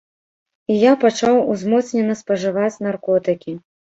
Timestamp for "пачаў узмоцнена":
1.03-2.17